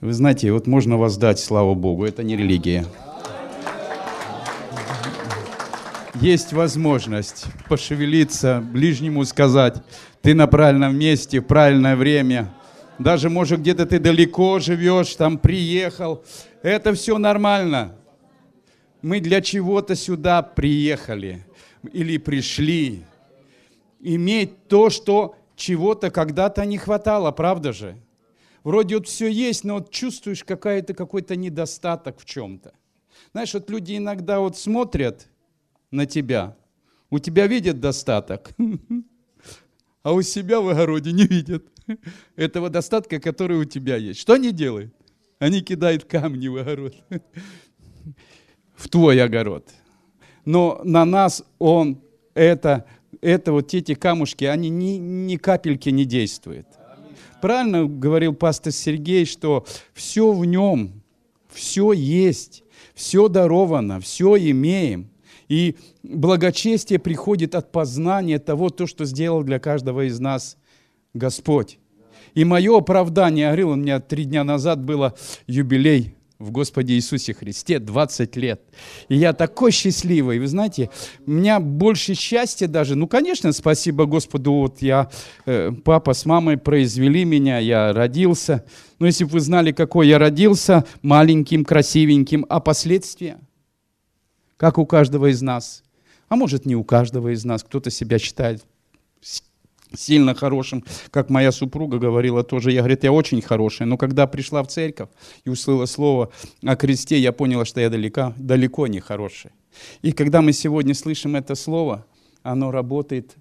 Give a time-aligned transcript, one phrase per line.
[0.00, 2.86] Вы знаете, вот можно воздать славу Богу, это не религия.
[6.14, 9.82] Есть возможность пошевелиться, ближнему сказать,
[10.22, 12.50] ты на правильном месте, в правильное время.
[12.98, 16.24] Даже, может, где-то ты далеко живешь, там приехал.
[16.62, 17.94] Это все нормально.
[19.02, 21.44] Мы для чего-то сюда приехали
[21.92, 23.04] или пришли.
[24.00, 27.96] Иметь то, что чего-то когда-то не хватало, правда же?
[28.62, 32.74] Вроде вот все есть, но вот чувствуешь какая-то, какой-то недостаток в чем-то.
[33.32, 35.28] Знаешь, вот люди иногда вот смотрят
[35.90, 36.56] на тебя,
[37.10, 38.50] у тебя видят достаток,
[40.02, 41.64] а у себя в огороде не видят
[42.36, 44.20] этого достатка, который у тебя есть.
[44.20, 44.94] Что они делают?
[45.38, 46.94] Они кидают камни в огород,
[48.76, 49.70] в твой огород.
[50.44, 52.02] Но на нас он,
[52.34, 52.84] это,
[53.22, 56.66] это вот эти камушки, они ни, ни капельки не действуют
[57.40, 61.02] правильно говорил пастор Сергей, что все в нем,
[61.48, 65.10] все есть, все даровано, все имеем.
[65.48, 70.56] И благочестие приходит от познания того, то, что сделал для каждого из нас
[71.12, 71.78] Господь.
[72.34, 75.16] И мое оправдание, говорил, у меня три дня назад было
[75.48, 78.62] юбилей в Господе Иисусе Христе 20 лет.
[79.08, 80.38] И я такой счастливый.
[80.38, 80.90] Вы знаете,
[81.26, 82.96] у меня больше счастья даже.
[82.96, 84.54] Ну, конечно, спасибо Господу.
[84.54, 85.10] Вот я,
[85.44, 88.64] э, папа с мамой произвели меня, я родился.
[88.98, 93.38] Но если бы вы знали, какой я родился, маленьким, красивеньким, а последствия,
[94.56, 95.82] как у каждого из нас.
[96.30, 97.62] А может, не у каждого из нас.
[97.62, 98.64] Кто-то себя считает
[99.94, 102.72] сильно хорошим, как моя супруга говорила тоже.
[102.72, 103.86] Я, говорит, я очень хорошая.
[103.88, 105.08] Но когда пришла в церковь
[105.44, 106.30] и услышала слово
[106.64, 109.52] о кресте, я поняла, что я далеко, далеко не хорошая.
[110.02, 112.04] И когда мы сегодня слышим это слово,
[112.42, 113.36] оно работает,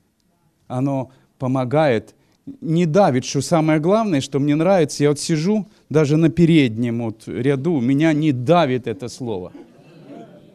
[0.68, 2.16] оно помогает,
[2.62, 7.28] не давит, что самое главное, что мне нравится, я вот сижу даже на переднем вот
[7.28, 9.52] ряду, меня не давит это слово.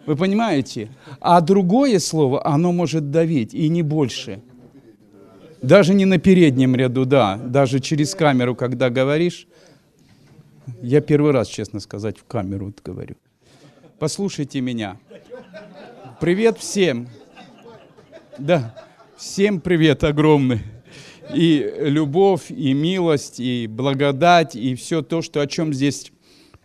[0.07, 0.91] Вы понимаете?
[1.21, 4.43] А другое слово, оно может давить, и не больше–
[5.65, 9.47] даже не на переднем ряду, да, даже через камеру, когда говоришь.
[10.83, 13.17] Я первый раз, честно сказать, в камеру вот говорю.
[13.99, 14.99] Послушайте меня.
[16.21, 17.09] Привет всем.
[18.39, 18.75] Да,
[19.17, 20.61] всем привет огромный.
[21.35, 26.13] И любовь, и милость, и благодать, и все то, что, о чем здесь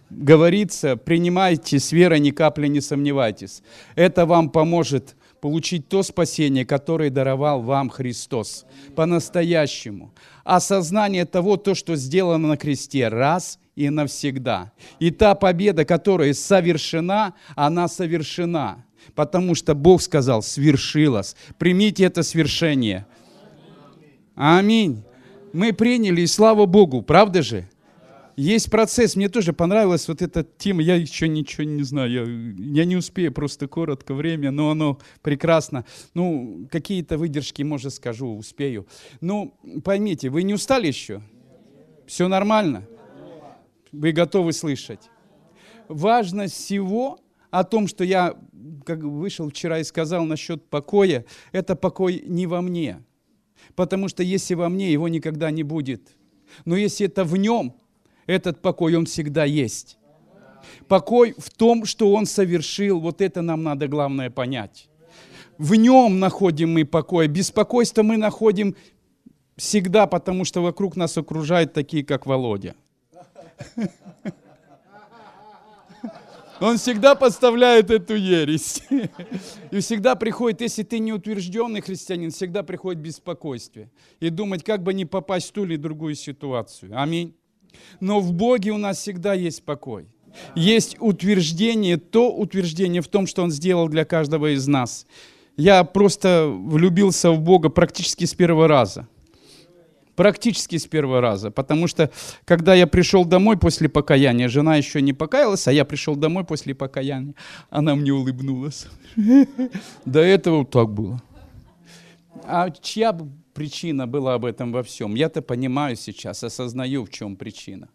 [0.09, 3.61] говорится, принимайте с верой, ни капли не сомневайтесь.
[3.95, 10.13] Это вам поможет получить то спасение, которое даровал вам Христос по-настоящему.
[10.43, 14.71] Осознание того, то, что сделано на кресте, раз и навсегда.
[14.99, 18.85] И та победа, которая совершена, она совершена.
[19.15, 21.35] Потому что Бог сказал, свершилось.
[21.57, 23.05] Примите это свершение.
[24.35, 25.03] Аминь.
[25.53, 27.67] Мы приняли, и слава Богу, правда же?
[28.39, 32.21] Есть процесс, мне тоже понравилась вот эта тема, я еще ничего не знаю, я,
[32.73, 35.83] я не успею, просто коротко время, но оно прекрасно.
[36.13, 38.87] Ну, какие-то выдержки, может, скажу, успею.
[39.19, 41.21] Ну, поймите, вы не устали еще?
[42.07, 42.87] Все нормально?
[43.91, 45.09] Вы готовы слышать?
[45.89, 47.19] Важность всего
[47.51, 48.37] о том, что я
[48.85, 53.03] как вышел вчера и сказал насчет покоя, это покой не во мне.
[53.75, 56.15] Потому что если во мне, его никогда не будет.
[56.63, 57.75] Но если это в нем,
[58.29, 59.97] этот покой, он всегда есть.
[60.87, 64.87] Покой в том, что он совершил, вот это нам надо главное понять.
[65.57, 67.27] В нем находим мы покой.
[67.27, 68.75] Беспокойство мы находим
[69.57, 72.75] всегда, потому что вокруг нас окружают такие, как Володя.
[76.61, 78.83] Он всегда подставляет эту ересь.
[79.71, 83.89] И всегда приходит, если ты не утвержденный христианин, всегда приходит беспокойствие.
[84.19, 86.91] И думать, как бы не попасть в ту или другую ситуацию.
[86.93, 87.33] Аминь.
[87.99, 90.05] Но в Боге у нас всегда есть покой.
[90.55, 95.05] Есть утверждение, то утверждение в том, что Он сделал для каждого из нас.
[95.57, 99.07] Я просто влюбился в Бога практически с первого раза.
[100.15, 101.49] Практически с первого раза.
[101.49, 102.11] Потому что,
[102.45, 106.75] когда я пришел домой после покаяния, жена еще не покаялась, а я пришел домой после
[106.75, 107.35] покаяния,
[107.69, 108.87] она мне улыбнулась.
[110.05, 111.21] До этого так было.
[112.43, 113.17] А чья
[113.59, 115.15] причина была об этом во всем.
[115.15, 117.89] Я-то понимаю сейчас, осознаю, в чем причина.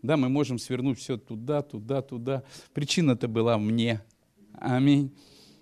[0.00, 2.44] Да, мы можем свернуть все туда, туда, туда.
[2.72, 4.00] Причина-то была мне.
[4.52, 5.12] Аминь.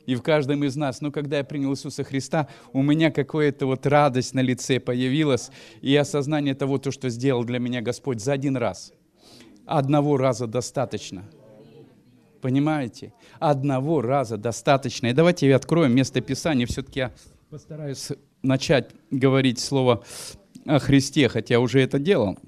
[0.04, 1.00] И в каждом из нас.
[1.00, 5.50] Но когда я принял Иисуса Христа, у меня какая-то вот радость на лице появилась
[5.80, 8.92] и осознание того, то, что сделал для меня Господь за один раз.
[9.64, 11.24] Одного раза достаточно.
[12.42, 13.14] Понимаете?
[13.38, 15.06] Одного раза достаточно.
[15.06, 16.66] И давайте откроем место Писания.
[16.66, 17.12] Все-таки я
[17.48, 18.12] постараюсь
[18.42, 20.04] начать говорить слово
[20.64, 22.38] о Христе, хотя уже это делал.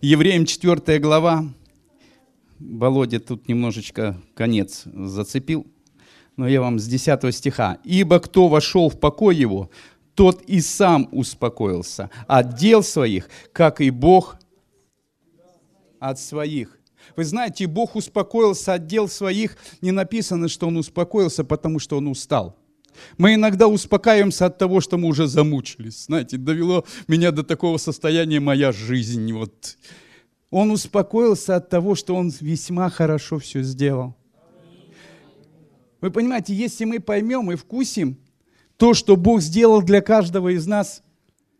[0.00, 1.44] Евреям 4 глава.
[2.58, 5.66] Володя тут немножечко конец зацепил.
[6.36, 7.78] Но я вам с 10 стиха.
[7.84, 9.70] «Ибо кто вошел в покой его,
[10.14, 14.36] тот и сам успокоился от дел своих, как и Бог
[16.00, 16.78] от своих».
[17.16, 19.56] Вы знаете, Бог успокоился от дел своих.
[19.80, 22.56] Не написано, что Он успокоился, потому что Он устал.
[23.16, 26.04] Мы иногда успокаиваемся от того, что мы уже замучились.
[26.06, 29.32] Знаете, довело меня до такого состояния моя жизнь.
[29.32, 29.76] Вот.
[30.50, 34.14] Он успокоился от того, что он весьма хорошо все сделал.
[36.00, 38.18] Вы понимаете, если мы поймем и вкусим
[38.76, 41.02] то, что Бог сделал для каждого из нас,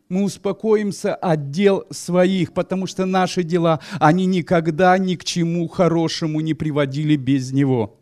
[0.07, 6.39] мы успокоимся от дел своих, потому что наши дела, они никогда ни к чему хорошему
[6.39, 7.99] не приводили без Него.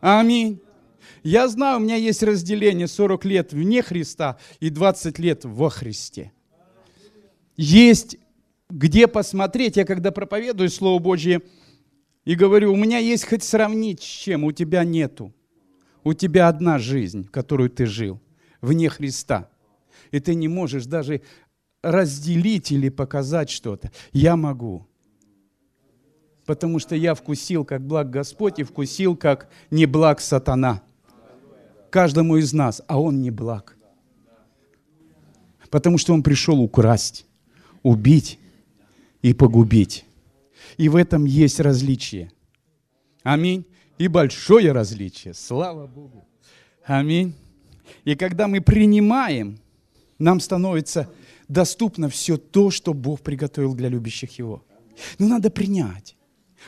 [0.00, 0.60] Аминь.
[1.22, 6.32] Я знаю, у меня есть разделение 40 лет вне Христа и 20 лет во Христе.
[7.56, 8.18] Есть
[8.70, 9.76] где посмотреть.
[9.76, 11.42] Я когда проповедую Слово Божье
[12.24, 15.34] и говорю, у меня есть хоть сравнить с чем, у тебя нету.
[16.04, 18.20] У тебя одна жизнь, которую ты жил,
[18.60, 19.50] вне Христа.
[20.10, 21.22] И ты не можешь даже
[21.82, 23.90] разделить или показать что-то.
[24.12, 24.86] Я могу.
[26.46, 30.82] Потому что я вкусил, как благ Господь, и вкусил, как не благ сатана.
[31.90, 33.76] Каждому из нас, а он не благ.
[35.70, 37.26] Потому что он пришел украсть,
[37.82, 38.38] убить
[39.22, 40.04] и погубить.
[40.76, 42.32] И в этом есть различие.
[43.22, 43.66] Аминь
[43.98, 45.34] и большое различие.
[45.34, 46.24] Слава Богу.
[46.84, 47.34] Аминь.
[48.04, 49.58] И когда мы принимаем,
[50.18, 51.10] нам становится
[51.48, 54.64] доступно все то, что Бог приготовил для любящих Его.
[55.18, 56.16] Но надо принять.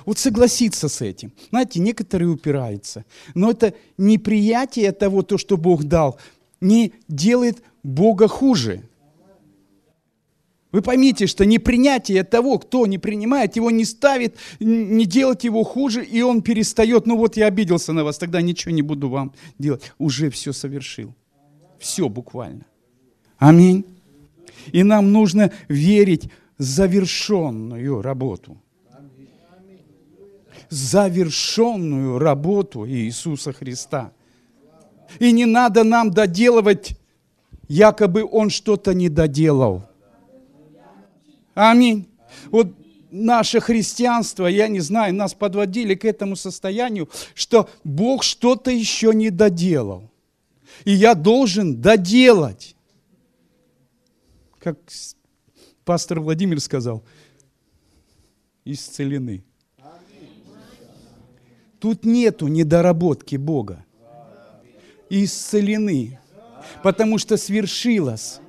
[0.06, 1.32] Вот согласиться с этим.
[1.50, 3.04] Знаете, некоторые упираются.
[3.34, 6.18] Но это неприятие того, то, что Бог дал,
[6.60, 8.82] не делает Бога хуже.
[10.72, 16.04] Вы поймите, что непринятие того, кто не принимает, его не ставит, не делать его хуже,
[16.04, 19.92] и он перестает, ну вот я обиделся на вас, тогда ничего не буду вам делать.
[19.98, 21.12] Уже все совершил.
[21.80, 22.66] Все буквально.
[23.38, 23.84] Аминь.
[24.70, 28.60] И нам нужно верить в завершенную работу.
[30.70, 34.12] Завершенную работу Иисуса Христа.
[35.18, 36.96] И не надо нам доделывать,
[37.68, 39.84] якобы Он что-то не доделал.
[41.54, 42.08] Аминь.
[42.50, 42.68] Вот
[43.10, 49.30] наше христианство, я не знаю, нас подводили к этому состоянию, что Бог что-то еще не
[49.30, 50.10] доделал.
[50.84, 52.76] И я должен доделать.
[54.58, 54.78] Как
[55.84, 57.02] пастор Владимир сказал,
[58.64, 59.42] исцелены.
[61.80, 63.84] Тут нету недоработки Бога.
[65.08, 66.20] Исцелены.
[66.82, 68.40] Потому что свершилось.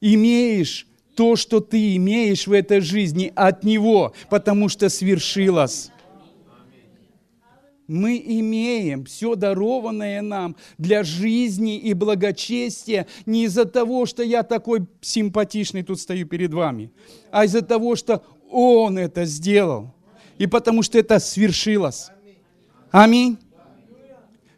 [0.00, 5.90] Имеешь то, что ты имеешь в этой жизни от Него, потому что свершилось.
[7.86, 14.86] Мы имеем все дарованное нам для жизни и благочестия не из-за того, что я такой
[15.02, 16.90] симпатичный тут стою перед вами,
[17.30, 19.94] а из-за того, что Он это сделал.
[20.38, 22.08] И потому что это свершилось.
[22.90, 23.38] Аминь.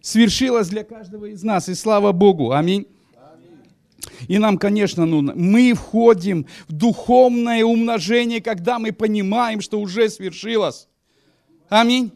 [0.00, 1.68] Свершилось для каждого из нас.
[1.68, 2.52] И слава Богу.
[2.52, 2.86] Аминь.
[4.28, 5.34] И нам, конечно, нужно.
[5.34, 10.88] Мы входим в духовное умножение, когда мы понимаем, что уже свершилось.
[11.68, 12.12] Аминь.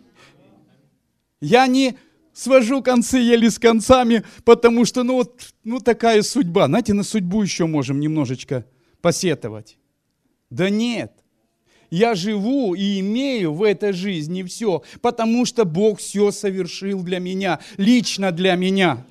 [1.40, 1.96] Я не
[2.32, 6.66] свожу концы еле с концами, потому что, ну вот, ну такая судьба.
[6.66, 8.64] Знаете, на судьбу еще можем немножечко
[9.00, 9.78] посетовать.
[10.50, 11.12] Да нет.
[11.90, 17.60] Я живу и имею в этой жизни все, потому что Бог все совершил для меня,
[17.76, 19.04] лично для меня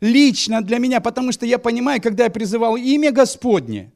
[0.00, 3.92] лично для меня, потому что я понимаю, когда я призывал имя Господне,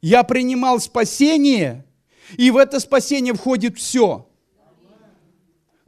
[0.00, 1.84] я принимал спасение,
[2.36, 4.28] и в это спасение входит все.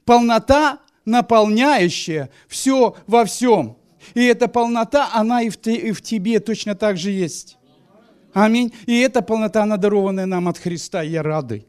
[0.05, 3.77] Полнота, наполняющая все во всем.
[4.15, 7.59] И эта полнота, она и в, и в тебе точно так же есть.
[8.33, 8.73] Аминь.
[8.87, 11.67] И эта полнота, она дарованная нам от Христа, я рады.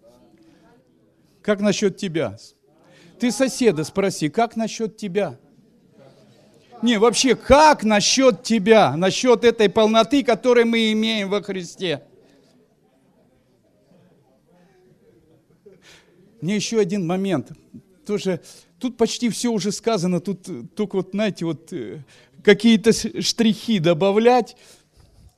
[1.41, 2.38] Как насчет тебя?
[3.20, 5.39] Ты соседа спроси, как насчет тебя?
[6.82, 12.03] Не, вообще, как насчет тебя, насчет этой полноты, которую мы имеем во Христе?
[16.41, 17.51] Мне еще один момент.
[18.06, 18.41] Тоже,
[18.80, 22.03] тут почти все уже сказано, тут только вот, знаете, вот э,
[22.44, 22.91] какие-то
[23.22, 24.58] штрихи добавлять.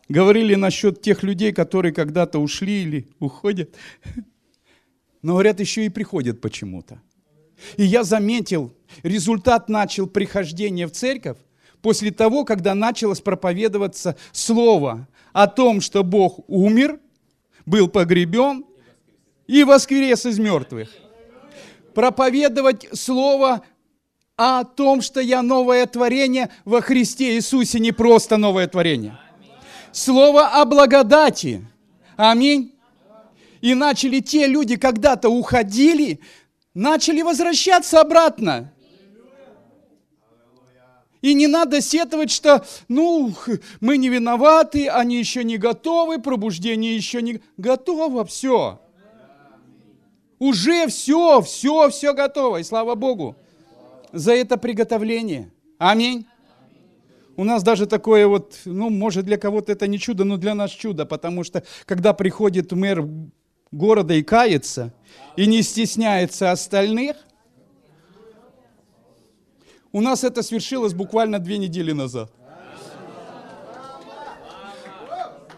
[0.10, 3.75] Говорили насчет тех людей, которые когда-то ушли или уходят.
[5.22, 7.01] Но говорят, еще и приходят почему-то.
[7.77, 11.38] И я заметил, результат начал прихождения в церковь
[11.81, 17.00] после того, когда началось проповедоваться слово о том, что Бог умер,
[17.65, 18.65] был погребен
[19.48, 20.89] и воскрес из мертвых.
[21.93, 23.62] Проповедовать Слово
[24.36, 29.17] о том, что я новое творение во Христе Иисусе, не просто новое творение.
[29.93, 31.65] Слово о благодати.
[32.17, 32.73] Аминь.
[33.62, 36.19] И начали те люди, когда-то уходили,
[36.73, 38.73] начали возвращаться обратно.
[41.21, 43.33] И не надо сетовать, что, ну,
[43.79, 48.81] мы не виноваты, они еще не готовы, пробуждение еще не готово, все.
[50.39, 53.38] Уже все, все, все готово, и слава Богу
[54.12, 55.53] за это приготовление.
[55.77, 56.27] Аминь.
[57.35, 60.69] У нас даже такое вот, ну, может, для кого-то это не чудо, но для нас
[60.71, 63.07] чудо, потому что, когда приходит мэр
[63.71, 64.93] города и кается,
[65.35, 67.15] и не стесняется остальных,
[69.91, 72.31] у нас это свершилось буквально две недели назад.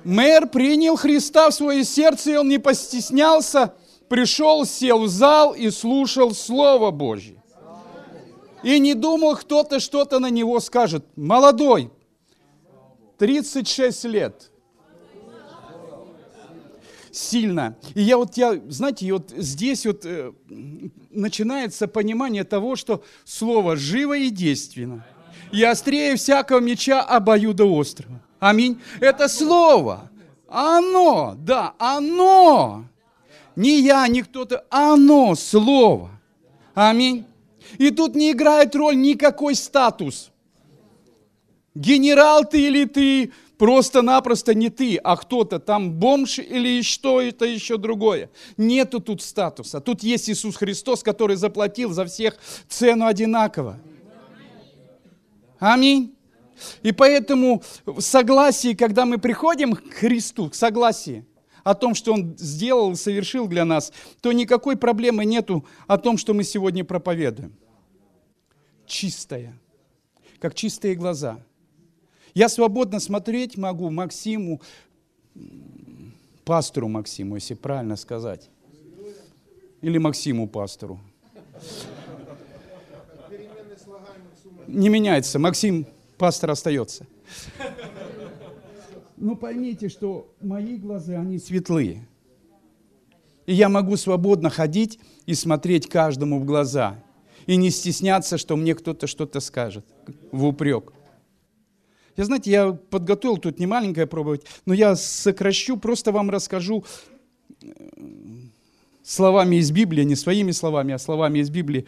[0.05, 3.73] Мэр принял Христа в свое сердце, и он не постеснялся,
[4.07, 7.41] пришел, сел в зал и слушал Слово Божье
[8.65, 11.05] и не думал, кто-то что-то на него скажет.
[11.15, 11.91] Молодой,
[13.19, 14.51] 36 лет.
[17.11, 17.77] Сильно.
[17.93, 20.33] И я вот, я, знаете, вот здесь вот э,
[21.11, 25.05] начинается понимание того, что слово живо и действенно.
[25.51, 28.19] И острее всякого меча обоюдоострого.
[28.39, 28.81] Аминь.
[28.99, 30.09] Это слово.
[30.49, 32.85] Оно, да, оно.
[33.55, 36.09] Не я, не кто-то, оно, слово.
[36.73, 37.25] Аминь.
[37.77, 40.31] И тут не играет роль никакой статус.
[41.73, 47.77] Генерал ты или ты, просто-напросто не ты, а кто-то там бомж или что это еще
[47.77, 48.29] другое.
[48.57, 49.81] Нету тут статуса.
[49.81, 52.37] Тут есть Иисус Христос, который заплатил за всех
[52.69, 53.79] цену одинаково.
[55.59, 56.15] Аминь.
[56.83, 61.25] И поэтому в согласии, когда мы приходим к Христу, к согласии
[61.65, 63.91] о том, что Он сделал и совершил для нас,
[64.21, 67.53] то никакой проблемы нету о том, что мы сегодня проповедуем
[68.85, 69.57] чистая,
[70.39, 71.39] как чистые глаза.
[72.35, 74.61] Я свободно смотреть могу Максиму,
[76.43, 78.49] пастору Максиму, если правильно сказать.
[79.81, 80.99] Или Максиму пастору.
[84.67, 85.39] Не меняется.
[85.39, 87.07] Максим, пастор остается.
[89.17, 92.07] Но поймите, что мои глаза, они светлые.
[93.45, 97.03] И я могу свободно ходить и смотреть каждому в глаза
[97.45, 99.85] и не стесняться, что мне кто-то что-то скажет
[100.31, 100.93] в упрек.
[102.17, 106.85] Я, знаете, я подготовил тут не маленькое пробовать, но я сокращу, просто вам расскажу
[107.61, 107.67] э,
[109.03, 111.85] словами из Библии, не своими словами, а словами из Библии,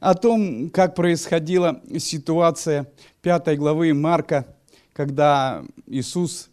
[0.00, 2.90] о том, как происходила ситуация
[3.20, 4.55] пятой главы Марка,
[4.96, 6.48] когда Иисус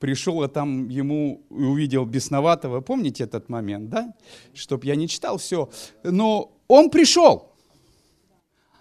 [0.00, 2.80] пришел, а там ему увидел бесноватого.
[2.80, 4.14] Помните этот момент, да?
[4.52, 5.70] Чтоб я не читал все.
[6.02, 7.52] Но он пришел,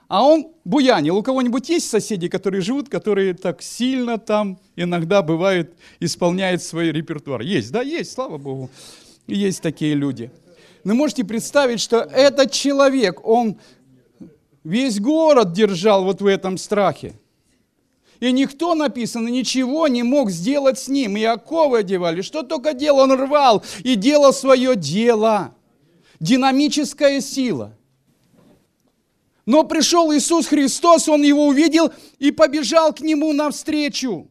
[0.08, 1.18] а он буянил.
[1.18, 7.42] У кого-нибудь есть соседи, которые живут, которые так сильно там иногда бывают, исполняют свой репертуар?
[7.42, 8.72] Есть, да, есть, слава Богу.
[9.28, 10.32] Есть такие люди.
[10.84, 13.58] Но можете представить, что этот человек, он
[14.64, 17.14] весь город держал вот в этом страхе.
[18.20, 21.18] И никто, написано, ничего не мог сделать с ним.
[21.18, 25.54] И оковы одевали, что только делал, он рвал и делал свое дело.
[26.20, 27.74] Динамическая сила.
[29.46, 34.28] Но пришел Иисус Христос, он его увидел и побежал к нему навстречу.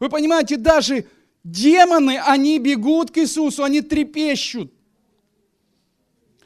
[0.00, 1.06] Вы понимаете, даже
[1.44, 4.72] демоны, они бегут к Иисусу, они трепещут.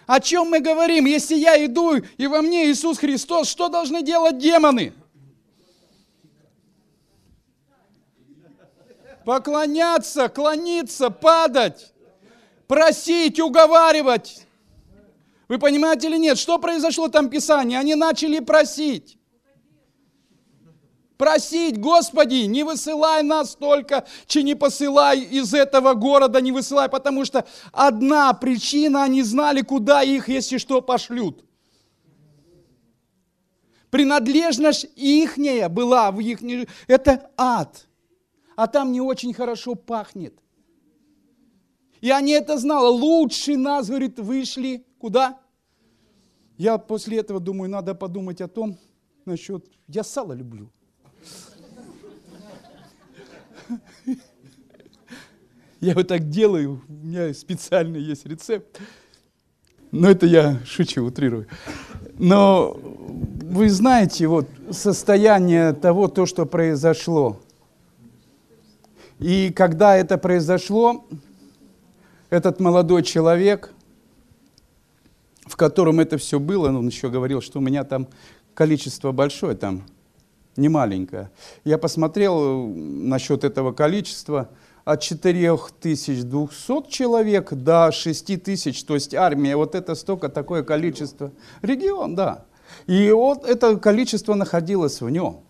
[0.07, 1.07] О чем мы говорим?
[1.07, 4.93] Если я иду, и во мне Иисус Христос, что должны делать демоны?
[9.25, 11.93] Поклоняться, клониться, падать,
[12.67, 14.47] просить, уговаривать.
[15.49, 16.39] Вы понимаете или нет?
[16.39, 17.77] Что произошло там в Писании?
[17.77, 19.19] Они начали просить.
[21.19, 27.27] Просить, Господи, не высылай нас только, чи не посылай из этого города, не высылай, потому
[27.27, 31.45] что одна причина, они знали, куда их, если что, пошлют.
[33.91, 36.39] Принадлежность ихняя была в их...
[36.87, 37.87] Это ад.
[38.61, 40.35] А там не очень хорошо пахнет.
[42.03, 42.89] И они это знали.
[42.89, 45.41] Лучше нас, говорит, вышли Куда?
[46.59, 48.77] Я после этого думаю, надо подумать о том,
[49.25, 50.71] насчет, я сало люблю.
[55.81, 58.79] Я вот так делаю, у меня специальный есть рецепт.
[59.91, 61.47] Но это я шучу, утрирую.
[62.19, 67.41] Но вы знаете, вот состояние того, то, что произошло.
[69.21, 71.05] И когда это произошло,
[72.31, 73.75] этот молодой человек,
[75.45, 78.09] в котором это все было, он еще говорил, что у меня там
[78.55, 79.83] количество большое, там
[80.57, 81.31] не маленькое.
[81.65, 84.49] Я посмотрел насчет этого количества,
[84.85, 91.31] от 4200 человек до 6000, то есть армия, вот это столько, такое количество.
[91.61, 92.47] Регион, да.
[92.87, 95.43] И вот это количество находилось в нем.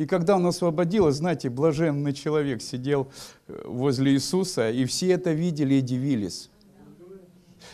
[0.00, 3.12] И когда он освободил, знаете, блаженный человек сидел
[3.48, 6.48] э, возле Иисуса, и все это видели и дивились.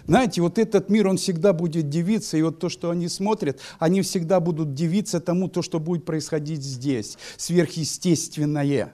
[0.06, 4.02] Знаете, вот этот мир, он всегда будет дивиться, и вот то, что они смотрят, они
[4.02, 8.92] всегда будут дивиться тому, то, что будет происходить здесь, сверхъестественное.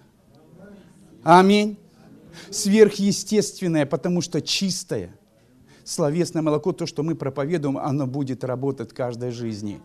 [1.22, 1.78] Аминь.
[2.50, 5.16] Сверхъестественное, потому что чистое,
[5.84, 9.80] словесное молоко, то, что мы проповедуем, оно будет работать в каждой жизни.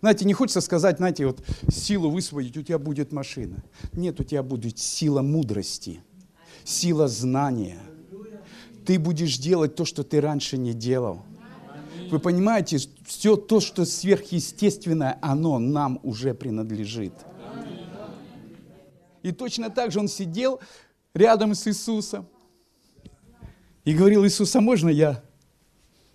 [0.00, 3.62] Знаете, не хочется сказать, знаете, вот силу высвоить, у тебя будет машина.
[3.92, 6.00] Нет, у тебя будет сила мудрости,
[6.64, 7.78] сила знания.
[8.84, 11.22] Ты будешь делать то, что ты раньше не делал.
[12.10, 17.12] Вы понимаете, все то, что сверхъестественное, оно нам уже принадлежит.
[19.22, 20.60] И точно так же он сидел
[21.12, 22.28] рядом с Иисусом
[23.84, 25.20] и говорил, Иисус, а можно я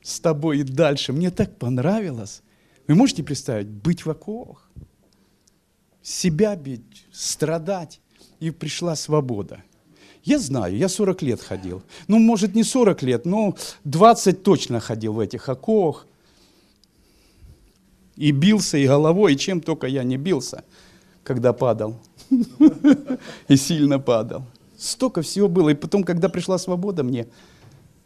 [0.01, 1.11] с тобой и дальше?
[1.11, 2.41] Мне так понравилось.
[2.87, 4.69] Вы можете представить, быть в оковах,
[6.01, 7.99] себя бить, страдать,
[8.39, 9.63] и пришла свобода.
[10.23, 11.83] Я знаю, я 40 лет ходил.
[12.07, 16.07] Ну, может, не 40 лет, но 20 точно ходил в этих оковах.
[18.15, 20.63] И бился, и головой, и чем только я не бился,
[21.23, 21.99] когда падал.
[23.47, 24.43] И сильно падал.
[24.77, 25.69] Столько всего было.
[25.69, 27.27] И потом, когда пришла свобода мне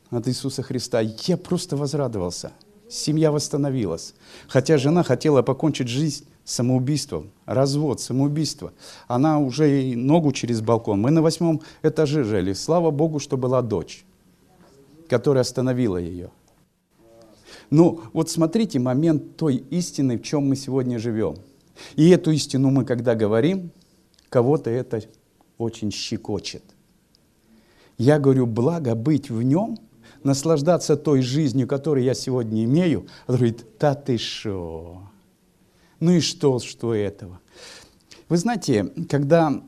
[0.09, 2.51] от Иисуса Христа, я просто возрадовался–
[2.89, 4.13] семья восстановилась.
[4.47, 8.71] Хотя жена хотела покончить жизнь самоубийством, развод, самоубийство.
[9.07, 11.01] Она уже и ногу через балкон.
[11.01, 12.53] Мы на восьмом этаже жили.
[12.53, 14.05] Слава Богу, что была дочь,
[15.09, 16.29] которая остановила ее.
[17.71, 21.35] Ну, вот смотрите момент той истины, в чем мы сегодня живем.
[21.95, 23.71] И эту истину мы, когда говорим,
[24.29, 25.01] кого-то это
[25.57, 26.63] очень щекочет.
[27.97, 29.79] Я говорю, благо быть в нем–
[30.25, 35.03] наслаждаться той жизнью, которую я сегодня имею, а говорит, да ты шо?
[35.99, 37.39] Ну и что, что этого?
[38.27, 39.61] Вы знаете, когда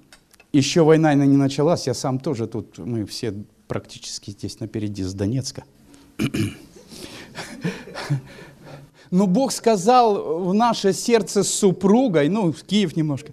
[0.51, 3.33] еще война не началась, я сам тоже тут, мы все
[3.67, 5.63] практически здесь напереди с Донецка.
[9.09, 13.31] Но Бог сказал в наше сердце с супругой, ну, в Киев немножко,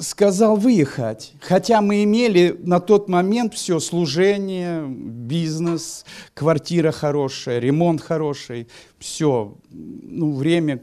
[0.00, 1.32] сказал выехать.
[1.40, 10.34] Хотя мы имели на тот момент все, служение, бизнес, квартира хорошая, ремонт хороший, все, ну,
[10.34, 10.82] время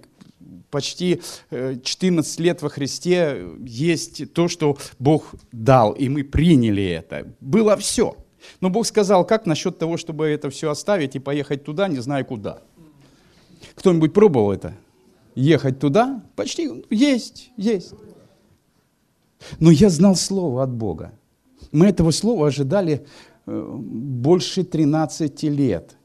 [0.69, 7.27] почти 14 э, лет во Христе есть то, что Бог дал, и мы приняли это.
[7.39, 8.17] Было все.
[8.61, 12.25] Но Бог сказал, как насчет того, чтобы это все оставить и поехать туда, не знаю
[12.25, 12.61] куда.
[13.75, 14.75] Кто-нибудь пробовал это?
[15.33, 16.23] Ехать туда?
[16.35, 17.93] Почти есть, есть.
[19.59, 21.11] Но я знал слово от Бога.
[21.71, 23.05] Мы этого слова ожидали
[23.45, 25.97] э, больше 13 лет.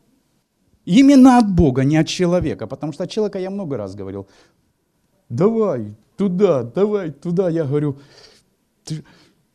[0.85, 2.67] Именно от Бога, не от человека.
[2.67, 4.27] Потому что от человека я много раз говорил,
[5.29, 7.49] давай туда, давай туда.
[7.49, 7.99] Я говорю,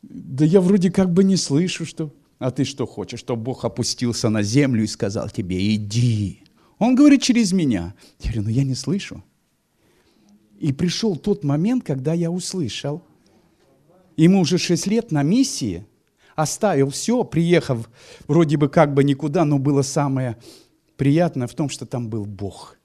[0.01, 2.11] да я вроде как бы не слышу, что...
[2.37, 6.43] А ты что хочешь, чтобы Бог опустился на землю и сказал тебе, иди.
[6.79, 7.95] Он говорит через меня.
[8.19, 9.23] Я говорю, ну я не слышу.
[10.59, 13.03] И пришел тот момент, когда я услышал–
[14.17, 15.85] Ему уже 6 лет на миссии,
[16.35, 17.89] оставил все, приехав
[18.27, 20.37] вроде бы как бы никуда, но было самое
[20.97, 22.77] приятное в том, что там был Бог.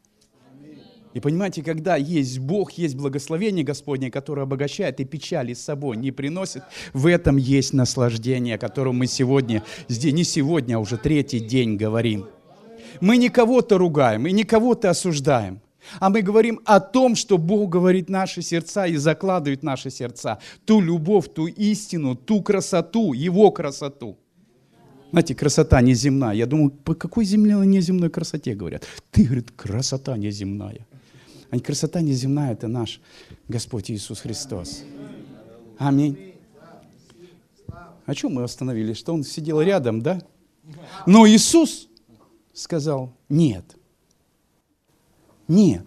[1.12, 6.12] И понимаете, когда есть Бог, есть благословение Господне, которое обогащает и печали с собой не
[6.12, 6.62] приносит,
[6.93, 11.77] в этом есть наслаждение, о котором мы сегодня, здесь не сегодня, а уже третий день
[11.77, 12.27] говорим.
[13.01, 15.61] Мы не кого-то ругаем и не кого-то осуждаем–
[15.99, 20.38] а мы говорим о том, что Бог говорит наши сердца и закладывает наши сердца.
[20.64, 24.19] Ту любовь, ту истину, ту красоту, Его красоту.
[25.11, 26.33] Знаете, красота неземная.
[26.33, 28.87] Я думаю, по какой земной, неземной красоте говорят?
[29.11, 30.87] Ты, говорит, красота неземная.
[31.51, 33.01] А красота неземная– это наш
[33.49, 34.85] Господь Иисус Христос.
[35.79, 36.35] Аминь.
[38.07, 38.99] О чем мы остановились?
[38.99, 40.23] Что Он сидел рядом, да?
[41.07, 41.88] Но Иисус
[42.53, 43.64] сказал, нет–
[45.51, 45.85] нет.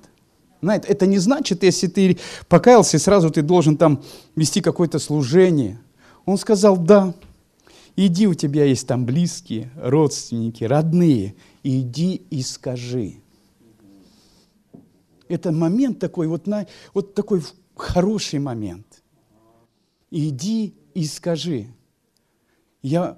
[0.62, 4.02] Знаете, это не значит, если ты покаялся, сразу ты должен там
[4.36, 5.80] вести какое-то служение.
[6.26, 7.13] Он сказал, да,
[7.95, 13.15] иди, у тебя есть там близкие, родственники, родные, иди и скажи.
[15.28, 17.41] Это момент такой, вот, на, вот такой
[17.76, 19.04] хороший момент.
[20.12, 21.67] иди и скажи.
[22.82, 23.17] Я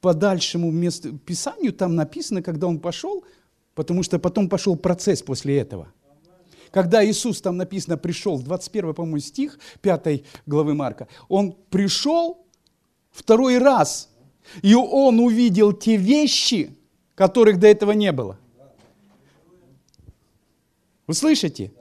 [0.00, 3.24] по дальшему месту Писанию там написано, когда он пошел,
[3.76, 5.92] потому что потом пошел процесс после этого.
[6.72, 12.44] Когда Иисус, там написано, пришел, 21, по-моему, стих 5 главы Марка, он пришел
[13.12, 14.08] второй раз,
[14.62, 16.76] и он увидел те вещи,
[17.14, 18.38] которых до этого не было.
[21.06, 21.72] Вы слышите?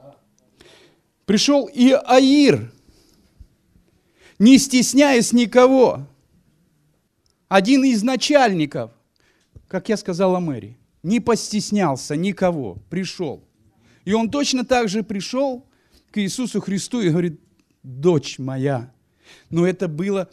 [1.25, 2.71] Пришел и Аир,
[4.37, 6.05] не стесняясь никого.
[7.47, 8.91] Один из начальников,
[9.67, 13.43] как я сказала Мэри, не постеснялся никого, пришел.
[14.05, 15.63] И он точно так же пришел
[16.09, 17.39] к Иисусу Христу и говорит,
[17.83, 18.91] дочь моя.
[19.51, 20.31] Но это было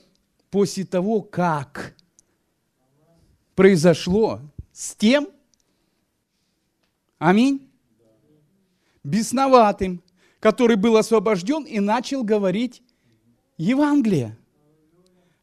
[0.50, 1.94] после того, как
[3.54, 4.40] произошло
[4.72, 5.28] с тем,
[7.18, 7.68] аминь,
[9.04, 10.02] бесноватым,
[10.40, 12.82] который был освобожден и начал говорить
[13.58, 14.38] Евангелие.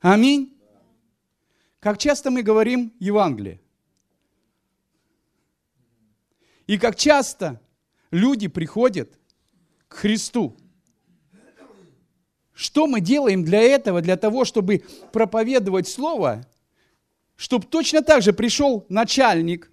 [0.01, 0.57] Аминь.
[1.79, 3.59] Как часто мы говорим Евангелие?
[6.69, 7.59] И как часто
[8.11, 9.17] люди приходят
[9.87, 10.55] к Христу.
[12.53, 16.45] Что мы делаем для этого, для того, чтобы проповедовать Слово,
[17.37, 19.71] чтобы точно так же пришел начальник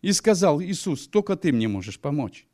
[0.00, 2.46] и сказал, Иисус, только ты мне можешь помочь.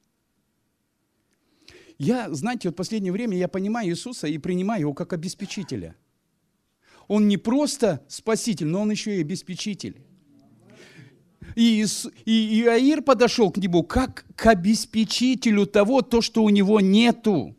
[1.99, 5.95] Я, знаете, вот последнее время я понимаю Иисуса и принимаю его как обеспечителя.
[7.07, 10.06] Он не просто спаситель, но он еще и обеспечитель.
[11.57, 11.87] И,
[12.27, 17.57] и Иаир подошел к нему как к обеспечителю того, то, что у него нету.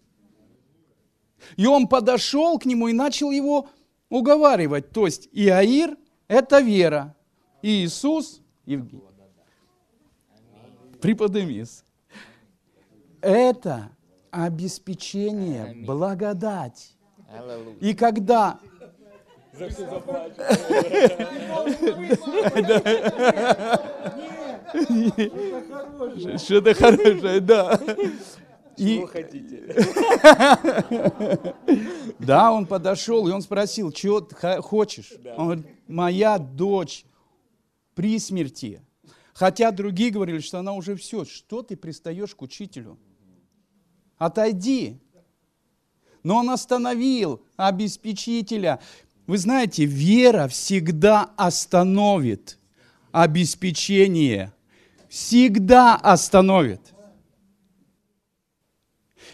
[1.56, 3.70] И он подошел к нему и начал его
[4.10, 4.92] уговаривать.
[4.92, 7.16] То есть Иаир– это вера.
[7.64, 9.02] И Иисус– Евгений.
[11.02, 11.84] Преподемис.
[13.22, 13.90] Это
[14.30, 16.96] обеспечение, благодать.
[17.82, 18.60] И когда
[26.38, 27.80] что-то хорошее, да.
[28.78, 28.98] И...
[28.98, 29.64] Чего хотите?
[32.20, 35.14] Да, он подошел, и он спросил, чего ты хочешь?
[35.36, 37.06] Он говорит, моя дочь
[37.96, 38.82] при смерти.
[39.34, 41.26] Хотя другие говорили, что она уже все.
[41.26, 42.98] Что ты пристаешь к учителю?
[44.18, 45.00] Отойди.
[46.24, 48.80] Но он остановил обеспечителя.
[49.28, 52.58] Вы знаете, вера всегда остановит
[53.12, 54.54] обеспечение.
[55.10, 56.82] Всегда остановит.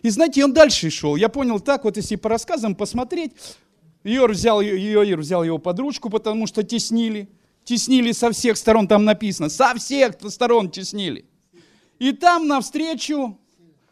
[0.02, 1.16] И знаете, он дальше шел.
[1.16, 3.34] Я понял так, вот если по рассказам посмотреть,
[4.04, 7.30] Иор взял, Иор взял его под ручку, потому что теснили.
[7.64, 11.26] Теснили со всех сторон, там написано, со всех сторон теснили.
[12.00, 13.40] И там навстречу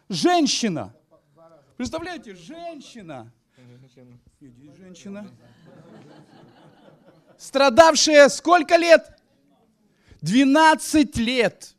[0.10, 0.94] женщина.
[1.78, 3.32] Представляете, женщина.
[4.78, 5.28] Женщина
[7.42, 9.18] страдавшая сколько лет?
[10.22, 11.76] 12 лет.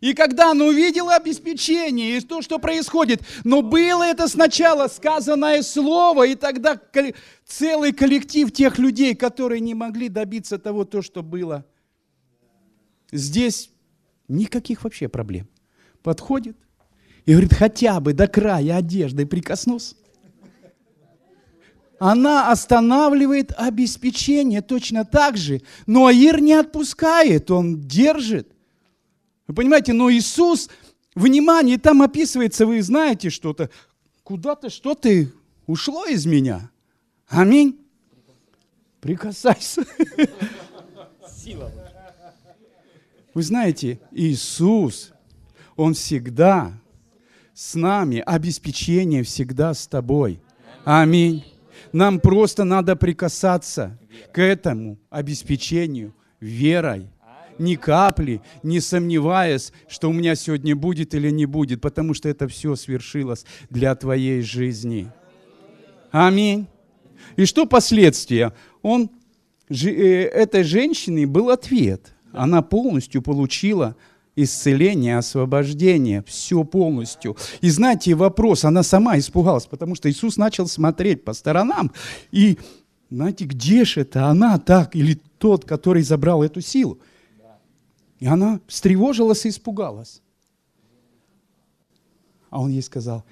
[0.00, 6.26] И когда она увидела обеспечение и то, что происходит, но было это сначала сказанное слово,
[6.26, 6.80] и тогда
[7.46, 11.64] целый коллектив тех людей, которые не могли добиться того, то, что было.
[13.12, 13.70] Здесь
[14.28, 15.48] никаких вообще проблем.
[16.02, 16.56] Подходит
[17.24, 19.94] и говорит, хотя бы до края одежды прикоснулся
[21.98, 25.62] она останавливает обеспечение точно так же.
[25.86, 28.50] Но Аир не отпускает, он держит.
[29.46, 30.68] Вы понимаете, но Иисус,
[31.14, 33.70] внимание, там описывается, вы знаете что-то,
[34.22, 35.26] куда-то что-то
[35.66, 36.70] ушло из меня.
[37.28, 37.78] Аминь.
[39.00, 39.84] Прикасайся.
[41.36, 41.70] Сила.
[43.34, 45.12] Вы знаете, Иисус,
[45.76, 46.72] Он всегда
[47.52, 50.40] с нами, обеспечение всегда с тобой.
[50.84, 51.44] Аминь.
[51.94, 53.96] Нам просто надо прикасаться
[54.32, 57.06] к этому обеспечению верой,
[57.56, 62.48] ни капли, не сомневаясь, что у меня сегодня будет или не будет, потому что это
[62.48, 65.06] все свершилось для твоей жизни.
[66.10, 66.66] Аминь.
[67.36, 68.52] И что последствия?
[68.82, 69.08] Он,
[69.68, 72.12] э, этой женщине был ответ.
[72.32, 73.94] Она полностью получила
[74.36, 77.36] исцеление, освобождение, все полностью.
[77.60, 81.92] И знаете, вопрос, она сама испугалась, потому что Иисус начал смотреть по сторонам,
[82.32, 82.58] и
[83.10, 86.98] знаете, где же это она так, или тот, который забрал эту силу?
[88.18, 90.20] И она встревожилась и испугалась.
[92.50, 93.24] А он ей сказал,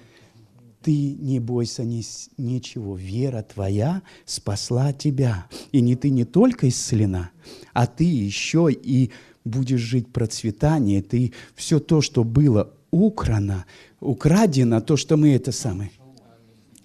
[0.81, 2.03] ты не бойся ни,
[2.37, 5.47] ничего, вера твоя спасла тебя.
[5.71, 7.31] И не ты не только исцелена,
[7.73, 9.11] а ты еще и
[9.45, 13.65] будешь жить процветание, ты все то, что было украно,
[13.99, 15.91] украдено, то, что мы это самое.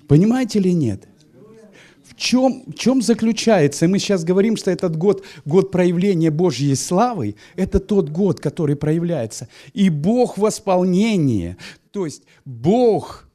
[0.07, 1.07] Понимаете или нет?
[2.03, 3.87] В чем, в чем заключается?
[3.87, 9.49] Мы сейчас говорим, что этот год, год проявления Божьей славы, это тот год, который проявляется.
[9.75, 11.59] И Бог восполнение,
[11.93, 13.28] то есть Бог,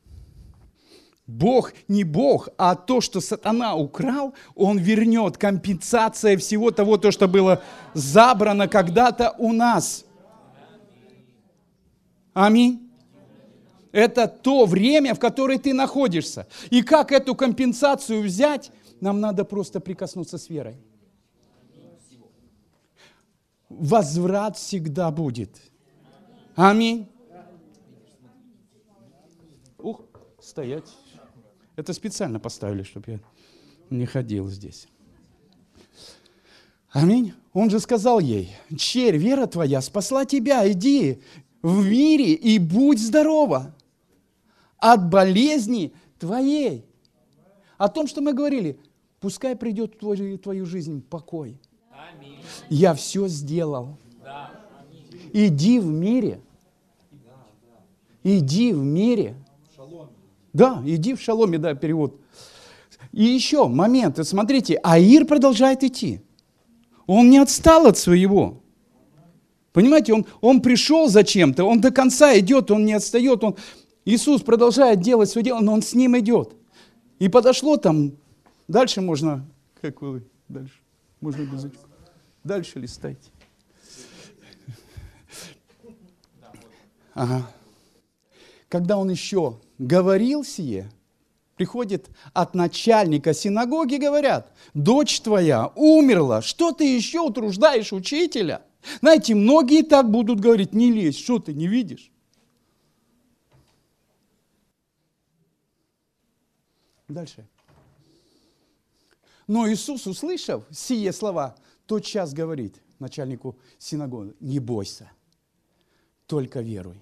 [1.26, 5.38] Бог не Бог, а то, что сатана украл, он вернет.
[5.38, 10.06] Компенсация всего того, то, что было забрано когда-то у нас.
[12.34, 12.90] Аминь.
[13.94, 16.48] Это то время, в которое ты находишься.
[16.72, 20.76] И как эту компенсацию взять, нам надо просто прикоснуться с верой.
[23.70, 25.56] Возврат всегда будет.
[26.56, 27.08] Аминь.
[29.78, 30.02] Ух,
[30.40, 30.92] стоять.
[31.76, 33.20] Это специально поставили, чтобы я
[33.90, 34.88] не ходил здесь.
[36.92, 37.34] Аминь.
[37.54, 41.22] Он же сказал ей, черь, вера твоя спасла тебя, иди
[41.62, 43.76] в мире и будь здорова
[44.78, 46.86] от болезни твоей.
[47.78, 48.80] О том, что мы говорили,
[49.20, 51.60] пускай придет в твою, твою жизнь покой.
[51.92, 52.40] Аминь.
[52.70, 53.98] Я все сделал.
[54.24, 54.52] Да.
[55.32, 56.42] Иди в мире.
[58.24, 59.36] Иди в мире.
[60.54, 62.20] Да, иди в шаломе, да, перевод.
[63.12, 66.22] И еще момент, смотрите, Аир продолжает идти.
[67.06, 68.62] Он не отстал от своего.
[69.74, 73.56] Понимаете, он, он пришел зачем-то, он до конца идет, он не отстает, он,
[74.06, 76.56] Иисус продолжает делать свое дело, но Он с ним идет.
[77.20, 78.14] И подошло там,
[78.68, 79.46] дальше можно,
[79.82, 80.76] как вы, дальше,
[81.22, 81.88] можно язычку.
[82.44, 83.32] Дальше листайте.
[87.14, 87.48] Ага.
[88.68, 90.92] Когда он еще говорил сие,
[91.56, 98.64] приходит от начальника синагоги, говорят, дочь твоя умерла, что ты еще утруждаешь учителя?
[99.02, 102.12] Знаете, многие так будут говорить, не лезь, что ты не видишь?
[107.08, 107.48] Дальше.
[109.48, 111.56] Но Иисус, услышав сие слова,
[111.86, 115.12] тот час говорит начальнику синагоги, не бойся,
[116.28, 116.98] только веруй.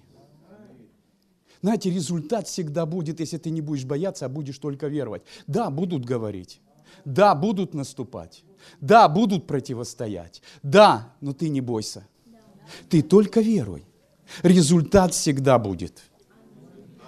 [1.62, 5.22] Знаете, результат всегда будет, если ты не будешь бояться, а будешь только веровать.
[5.46, 6.60] Да, будут говорить.
[7.04, 8.44] Да, будут наступать.
[8.80, 10.42] Да, будут противостоять.
[10.62, 12.06] Да, но ты не бойся.
[12.88, 13.84] Ты только веруй.
[14.42, 16.02] Результат всегда будет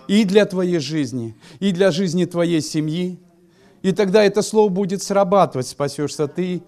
[0.08, 3.18] и для твоей жизни, и для жизни твоей семьи.
[3.82, 6.62] И тогда это слово будет срабатывать, спасешься ты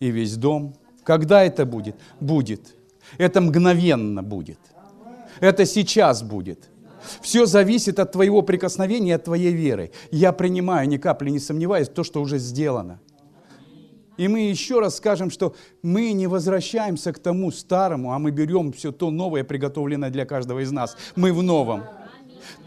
[0.00, 0.74] и весь дом.
[1.02, 1.96] Когда это будет?
[2.20, 2.74] Будет.
[3.18, 4.58] Это мгновенно будет.
[5.40, 6.68] Это сейчас будет.
[7.20, 9.92] Все зависит от твоего прикосновения, от твоей веры.
[10.10, 13.00] Я принимаю, ни капли не сомневаюсь, то, что уже сделано.
[14.16, 18.72] И мы еще раз скажем, что мы не возвращаемся к тому старому, а мы берем
[18.72, 20.96] все то новое, приготовленное для каждого из нас.
[21.16, 21.82] Мы в новом.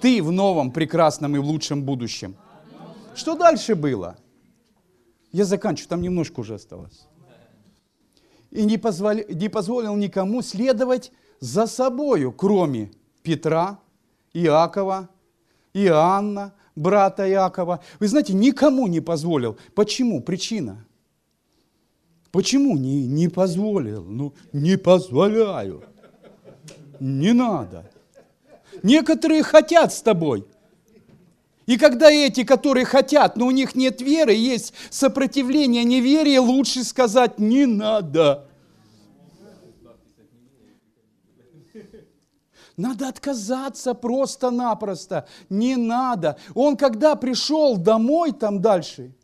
[0.01, 2.35] Ты в новом, прекрасном и лучшем будущем.
[3.15, 4.17] Что дальше было?
[5.31, 7.07] Я заканчиваю, там немножко уже осталось.
[8.51, 12.91] И не, позволи, не позволил никому следовать за собою, кроме
[13.23, 13.79] Петра,
[14.37, 15.09] Иакова,
[15.73, 17.79] Иоанна, брата Иакова.
[17.99, 19.57] Вы знаете, никому не позволил.
[19.73, 20.21] Почему?
[20.21, 20.85] Причина.
[22.31, 24.03] Почему не, не позволил?
[24.03, 25.83] Ну, не позволяю.
[26.99, 27.89] Не надо.
[28.83, 30.45] Некоторые хотят с тобой.
[31.65, 37.39] И когда эти, которые хотят, но у них нет веры, есть сопротивление неверия, лучше сказать
[37.39, 38.46] «не надо».
[42.77, 45.27] Надо отказаться просто-напросто.
[45.49, 46.37] Не надо.
[46.53, 49.15] Он когда пришел домой там дальше,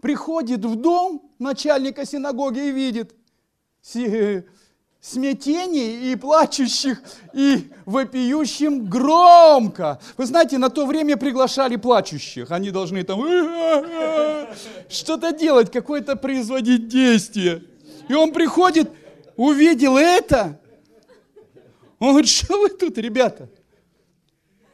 [0.00, 3.14] приходит в дом начальника синагоги и видит
[5.02, 7.02] смятении и плачущих,
[7.34, 10.00] и вопиющим громко.
[10.16, 12.50] Вы знаете, на то время приглашали плачущих.
[12.50, 13.20] Они должны там
[14.88, 17.62] что-то делать, какое-то производить действие.
[18.08, 18.90] И он приходит,
[19.36, 20.58] увидел это.
[21.98, 23.48] Он говорит, что вы тут, ребята?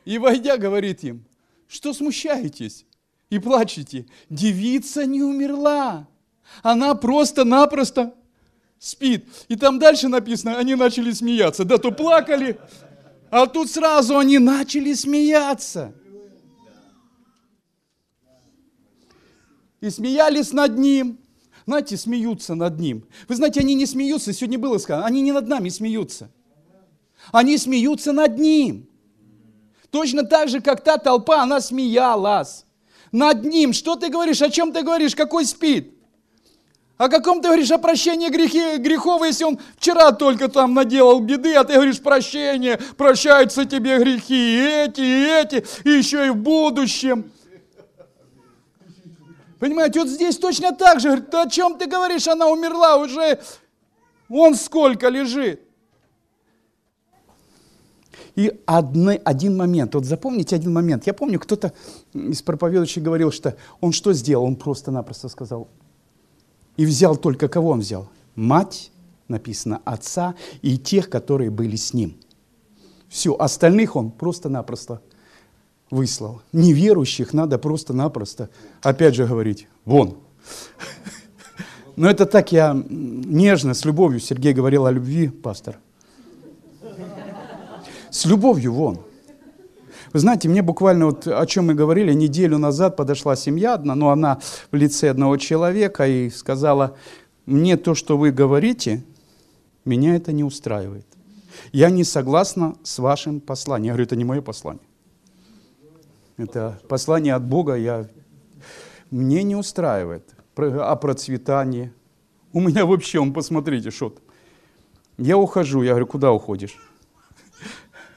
[0.04, 1.24] И войдя, говорит им,
[1.68, 2.85] что смущаетесь
[3.30, 4.06] и плачете?
[4.28, 6.08] Девица не умерла.
[6.62, 8.14] Она просто-напросто
[8.78, 9.26] спит.
[9.48, 11.64] И там дальше написано, они начали смеяться.
[11.64, 12.58] Да то плакали,
[13.30, 15.94] а тут сразу они начали смеяться.
[19.80, 21.18] И смеялись над ним.
[21.64, 23.06] Знаете, смеются над ним.
[23.28, 26.30] Вы знаете, они не смеются, сегодня было сказано, они не над нами смеются.
[27.30, 28.88] Они смеются над ним.
[29.90, 32.64] Точно так же, как та толпа, она смеялась
[33.12, 33.72] над ним.
[33.72, 35.94] Что ты говоришь, о чем ты говоришь, какой спит?
[36.96, 41.54] О каком ты говоришь о прощении грехи, грехов, если он вчера только там наделал беды,
[41.54, 46.37] а ты говоришь прощение, прощаются тебе грехи, и эти, и эти, и еще и в
[46.37, 47.30] будущем.
[49.58, 51.08] Понимаете, вот здесь точно так же.
[51.08, 52.26] Говорит, о чем ты говоришь?
[52.28, 53.40] Она умерла уже.
[54.28, 55.61] Он сколько лежит.
[58.35, 61.07] И одни, один момент, вот запомните один момент.
[61.07, 61.73] Я помню, кто-то
[62.14, 64.45] из проповедующих говорил, что он что сделал?
[64.45, 65.68] Он просто-напросто сказал.
[66.77, 68.09] И взял только кого он взял?
[68.35, 68.90] Мать,
[69.29, 72.16] написано, отца и тех, которые были с ним.
[73.09, 75.03] Все, остальных он просто-напросто
[75.90, 76.40] выслал.
[76.53, 78.49] Неверующих надо просто-напросто,
[78.81, 80.16] опять же говорить, вон.
[81.97, 84.18] Но это так я нежно, с любовью.
[84.18, 85.79] Сергей говорил о любви, пастор.
[88.12, 88.98] С любовью вон.
[90.12, 94.11] Вы знаете, мне буквально вот о чем мы говорили, неделю назад подошла семья одна, но
[94.11, 94.38] она
[94.70, 96.98] в лице одного человека и сказала,
[97.46, 99.03] мне то, что вы говорите,
[99.87, 101.07] меня это не устраивает.
[101.72, 103.87] Я не согласна с вашим посланием.
[103.87, 104.85] Я говорю, это не мое послание.
[106.37, 108.09] Это послание от Бога, я...
[109.11, 111.92] мне не устраивает о процветании.
[112.53, 114.22] У меня вообще, он, посмотрите, что там.
[115.16, 116.79] Я ухожу, я говорю, куда уходишь?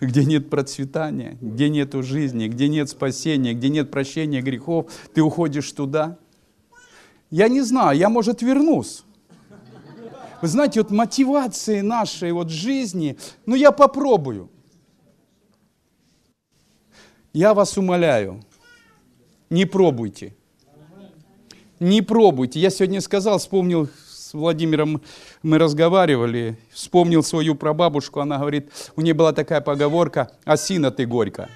[0.01, 5.71] Где нет процветания, где нет жизни, где нет спасения, где нет прощения грехов, ты уходишь
[5.71, 6.17] туда.
[7.29, 9.03] Я не знаю, я, может, вернусь.
[10.41, 14.49] Вы знаете, вот мотивации нашей вот жизни, ну я попробую.
[17.33, 18.43] Я вас умоляю,
[19.49, 20.35] не пробуйте.
[21.79, 22.59] Не пробуйте.
[22.59, 23.89] Я сегодня сказал, вспомнил
[24.33, 25.01] Владимиром
[25.43, 31.49] мы разговаривали, вспомнил свою прабабушку, она говорит, у нее была такая поговорка «осина ты горько».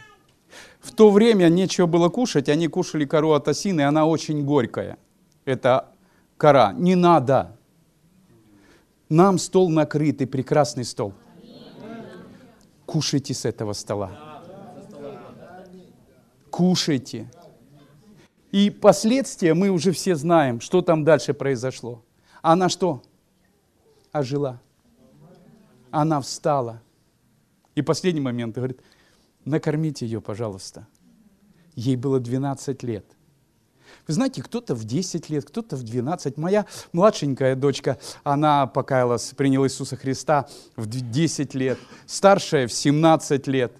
[0.79, 4.97] В то время нечего было кушать, они кушали кору от осины, и она очень горькая.
[5.45, 5.89] Это
[6.37, 6.73] кора.
[6.73, 7.57] Не надо.
[9.09, 11.13] Нам стол накрытый, прекрасный стол.
[12.85, 14.11] Кушайте с этого стола.
[16.49, 17.29] Кушайте.
[18.51, 22.03] И последствия мы уже все знаем, что там дальше произошло.
[22.41, 23.01] Она что?
[24.11, 24.61] Ожила.
[25.91, 26.81] Она встала.
[27.75, 28.81] И последний момент говорит,
[29.45, 30.87] накормите ее, пожалуйста.
[31.75, 33.05] Ей было 12 лет.
[34.07, 36.37] Вы знаете, кто-то в 10 лет, кто-то в 12.
[36.37, 41.77] Моя младшенькая дочка, она покаялась, приняла Иисуса Христа в 10 лет.
[42.05, 43.73] Старшая в 17 лет.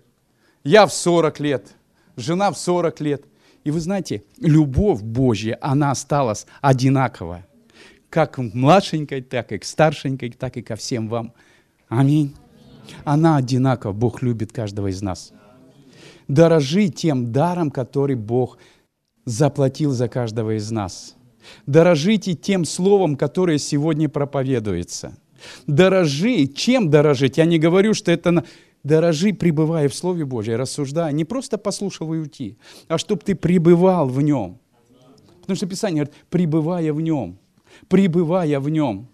[0.63, 1.67] Я в 40 лет.
[2.15, 3.26] Жена в 40 лет.
[3.63, 7.48] И вы знаете, любовь Божья, она осталась одинаковая
[8.10, 11.34] как к младшенькой, так и к старшенькой, так и ко всем вам.
[11.88, 12.36] Аминь.
[13.04, 13.93] Она одинакова.
[13.93, 15.32] Бог любит каждого из нас.
[16.28, 18.58] Дорожи тем даром, который Бог
[19.26, 21.15] заплатил за каждого из нас.
[21.65, 25.17] Дорожите тем словом, которое сегодня проповедуется.
[25.67, 26.48] Дорожи.
[26.48, 27.38] Чем дорожить?
[27.38, 28.43] Я не говорю, что это...
[28.82, 31.12] Дорожи, пребывая в Слове Божьем, рассуждая.
[31.12, 34.58] Не просто послушал и уйти, а чтобы ты пребывал в нем.
[35.41, 37.38] Потому что Писание говорит, пребывая в нем
[37.88, 39.08] пребывая в нем,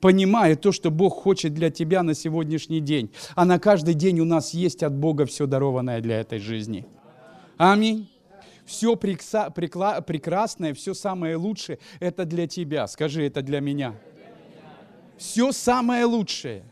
[0.00, 3.10] понимая то, что Бог хочет для тебя на сегодняшний день.
[3.34, 6.86] А на каждый день у нас есть от Бога все дарованное для этой жизни.
[7.56, 8.10] Аминь.
[8.64, 12.86] Все прекрасное, все самое лучшее– это для тебя.
[12.86, 13.94] Скажи, это для меня.
[15.18, 16.64] Все самое лучшее.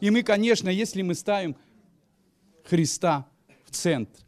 [0.00, 1.56] И мы, конечно, если мы ставим
[2.64, 3.26] Христа
[3.64, 4.20] в центр,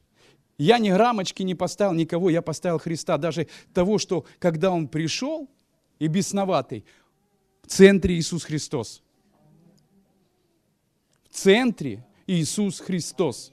[0.59, 3.17] я ни граммочки не поставил никого, я поставил Христа.
[3.17, 5.49] Даже того, что когда Он пришел,
[5.99, 6.85] и бесноватый.
[7.63, 9.03] В центре Иисус Христос.
[11.29, 13.53] В центре Иисус Христос.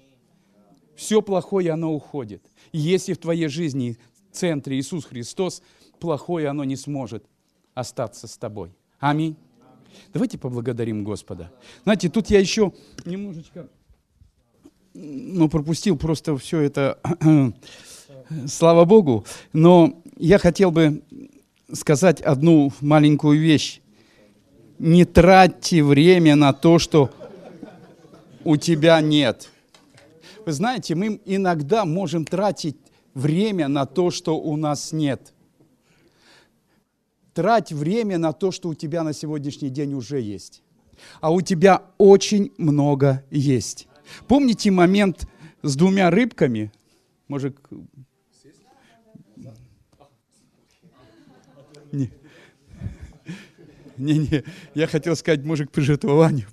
[0.95, 2.41] Все плохое, оно уходит.
[2.71, 3.97] И если в твоей жизни
[4.31, 5.61] в центре Иисус Христос,
[5.99, 7.25] плохое оно не сможет
[7.73, 8.73] остаться с тобой.
[8.99, 9.35] Аминь.
[10.13, 11.51] Давайте поблагодарим Господа.
[11.83, 12.73] Знаете, тут я еще
[13.05, 13.67] немножечко
[14.95, 16.99] ну, пропустил просто все это,
[18.47, 21.03] слава Богу, но я хотел бы
[21.71, 23.81] сказать одну маленькую вещь.
[24.79, 27.09] Не тратьте время на то, что
[28.43, 29.49] у тебя нет.
[30.45, 32.77] Вы знаете, мы иногда можем тратить
[33.13, 35.33] время на то, что у нас нет.
[37.33, 40.61] Трать время на то, что у тебя на сегодняшний день уже есть.
[41.19, 43.87] А у тебя очень много есть.
[44.27, 45.27] Помните момент
[45.63, 46.71] с двумя рыбками?
[47.27, 47.57] Может,
[51.95, 52.11] Не.
[53.97, 54.43] Не,
[54.73, 56.47] я хотел сказать, может, к пожертвованию.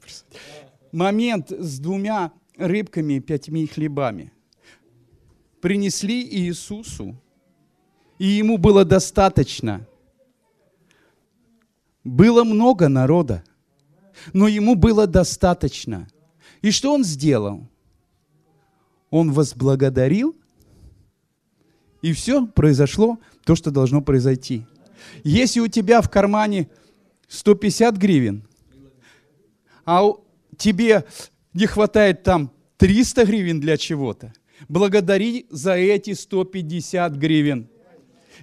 [0.92, 4.32] Момент с двумя рыбками и пятьми хлебами.
[5.60, 7.16] Принесли Иисусу,
[8.18, 9.86] и ему было достаточно.
[12.04, 13.42] Было много народа,
[14.32, 16.08] но ему было достаточно.
[16.60, 17.68] И что он сделал?
[19.10, 20.34] Он возблагодарил
[22.02, 24.66] И все произошло то, что должно произойти.
[25.24, 26.68] Если у тебя в кармане
[27.28, 28.46] 150 гривен,
[29.84, 30.02] а
[30.56, 31.04] тебе
[31.54, 34.32] не хватает там 300 гривен для чего-то,
[34.68, 37.68] благодари за эти 150 гривен.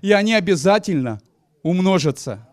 [0.01, 1.22] И они обязательно
[1.64, 2.47] умножатся.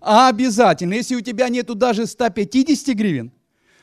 [0.00, 3.32] А обязательно, если у тебя нету даже 150 гривен,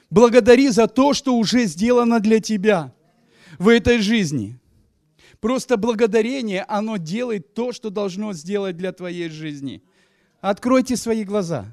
[0.09, 2.93] благодари за то, что уже сделано для тебя
[3.57, 4.58] в этой жизни.
[5.39, 9.81] Просто благодарение, оно делает то, что должно сделать для твоей жизни.
[10.41, 11.65] Откройте свои глаза.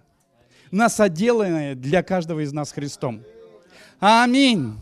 [0.71, 3.23] Нас отделанное для каждого из нас Христом.
[3.99, 4.75] Аминь.